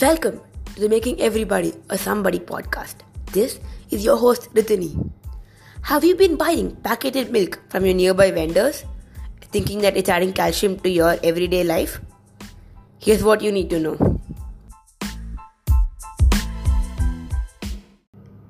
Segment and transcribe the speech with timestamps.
[0.00, 0.40] Welcome
[0.74, 2.96] to the Making Everybody a Somebody podcast.
[3.30, 3.60] This
[3.92, 4.88] is your host Ritini.
[5.82, 8.84] Have you been buying packeted milk from your nearby vendors,
[9.52, 12.00] thinking that it's adding calcium to your everyday life?
[12.98, 14.18] Here's what you need to know.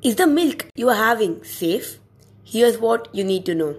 [0.00, 1.98] Is the milk you are having safe?
[2.44, 3.74] Here's what you need to know.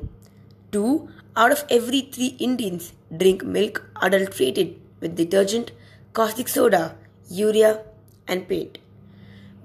[0.73, 1.07] 2
[1.37, 5.71] out of every 3 Indians drink milk adulterated with detergent,
[6.11, 6.97] caustic soda,
[7.29, 7.83] urea,
[8.27, 8.77] and paint.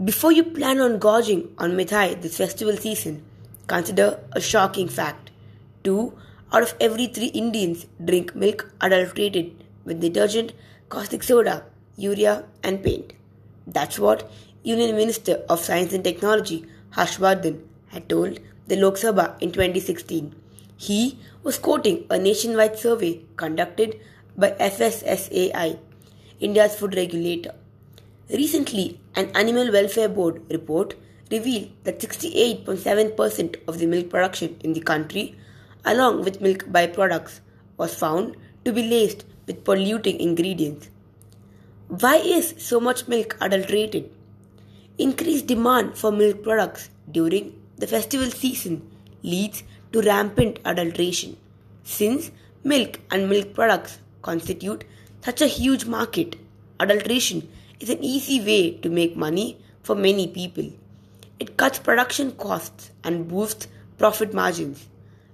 [0.02, 3.24] Before you plan on gorging on mithai this festival season,
[3.66, 5.30] consider a shocking fact.
[5.84, 6.12] 2
[6.52, 10.52] out of every 3 Indians drink milk adulterated with detergent,
[10.88, 11.64] caustic soda,
[11.96, 13.12] urea, and paint.
[13.66, 14.30] That's what
[14.62, 20.34] Union Minister of Science and Technology Harshvardhan had told the Lok Sabha in 2016.
[20.76, 24.00] He was quoting a nationwide survey conducted
[24.36, 25.78] by FSSAI,
[26.40, 27.54] India's food regulator.
[28.30, 30.94] Recently, an Animal Welfare Board report
[31.30, 35.34] revealed that 68.7% of the milk production in the country,
[35.84, 37.40] along with milk byproducts,
[37.76, 40.90] was found to be laced with polluting ingredients.
[41.88, 44.10] Why is so much milk adulterated?
[44.98, 48.88] Increased demand for milk products during the festival season
[49.22, 51.36] leads to rampant adulteration.
[51.82, 52.30] Since
[52.62, 54.84] milk and milk products constitute
[55.24, 56.36] such a huge market,
[56.80, 57.48] adulteration
[57.80, 60.70] is an easy way to make money for many people.
[61.38, 64.86] It cuts production costs and boosts profit margins.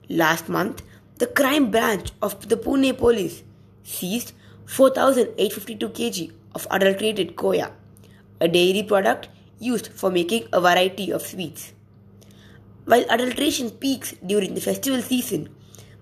[0.09, 0.83] Last month,
[1.19, 3.43] the crime branch of the Pune police
[3.85, 4.33] seized
[4.67, 7.71] 4,852 kg of adulterated koya,
[8.41, 11.73] a dairy product used for making a variety of sweets.
[12.85, 15.49] While adulteration peaks during the festival season,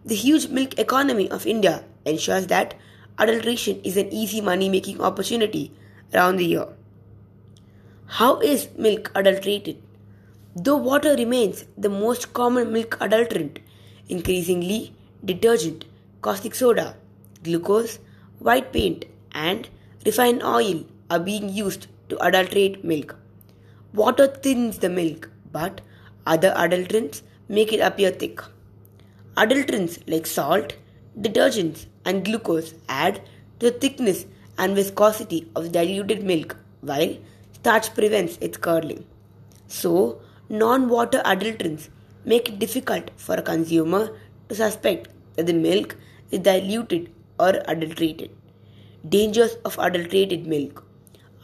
[0.05, 2.75] the huge milk economy of India ensures that
[3.19, 5.73] adulteration is an easy money making opportunity
[6.15, 6.69] around the year.
[8.07, 9.83] How is milk adulterated?
[10.55, 13.59] Though water remains the most common milk adulterant,
[14.09, 14.95] increasingly
[15.25, 15.87] detergent,
[16.21, 16.97] caustic soda,
[17.43, 17.99] glucose,
[18.39, 19.69] white paint, and
[20.05, 23.17] refined oil are being used to adulterate milk.
[23.95, 25.81] Water thins the milk, but
[26.27, 28.41] other adulterants make it appear thick.
[29.37, 30.75] Adulterants like salt,
[31.19, 33.23] detergents, and glucose add
[33.61, 34.27] to the thickness
[34.59, 37.17] and viscosity of diluted milk, while
[37.53, 39.05] starch prevents its curdling.
[39.69, 41.89] So, non water adulterants
[42.25, 44.17] make it difficult for a consumer
[44.49, 45.97] to suspect that the milk
[46.31, 48.31] is diluted or adulterated.
[49.09, 50.85] Dangers of adulterated milk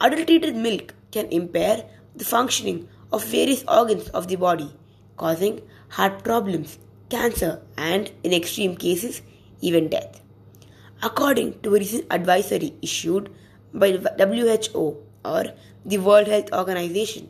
[0.01, 1.83] Adulterated milk can impair
[2.15, 4.73] the functioning of various organs of the body,
[5.17, 6.77] causing heart problems,
[7.09, 9.21] cancer, and in extreme cases,
[9.59, 10.21] even death.
[11.01, 13.29] According to a recent advisory issued
[13.73, 15.45] by the WHO or
[15.85, 17.29] the World Health Organization,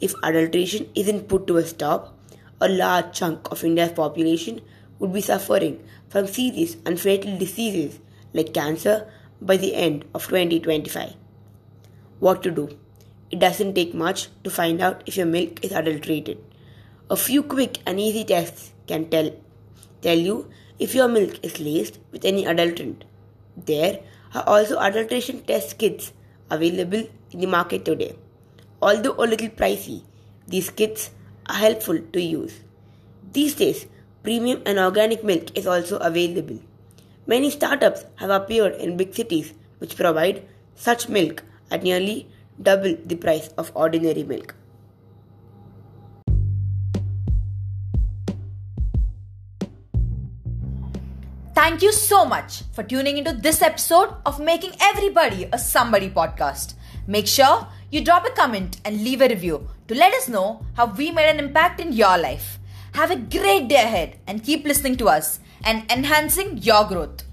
[0.00, 2.16] if adulteration isn't put to a stop,
[2.60, 4.60] a large chunk of India's population
[5.00, 7.98] would be suffering from serious and fatal diseases
[8.32, 11.14] like cancer by the end of 2025.
[12.20, 12.78] What to do?
[13.32, 16.38] It doesn't take much to find out if your milk is adulterated.
[17.10, 19.32] A few quick and easy tests can tell,
[20.02, 23.04] tell you if your milk is laced with any adulterant.
[23.56, 24.00] There
[24.34, 26.12] are also adulteration test kits
[26.50, 28.16] available in the market today.
[28.80, 30.02] Although a little pricey,
[30.46, 31.10] these kits
[31.46, 32.60] are helpful to use.
[33.32, 33.86] These days,
[34.22, 36.60] premium and organic milk is also available.
[37.26, 42.28] Many startups have appeared in big cities which provide such milk at nearly
[42.60, 44.54] double the price of ordinary milk.
[51.68, 56.72] Thank you so much for tuning into this episode of Making Everybody a Somebody podcast.
[57.06, 60.86] Make sure you drop a comment and leave a review to let us know how
[60.86, 62.58] we made an impact in your life.
[62.94, 67.27] Have a great day ahead and keep listening to us and enhancing your growth.